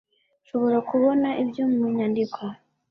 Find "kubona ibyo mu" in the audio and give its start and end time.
0.89-1.83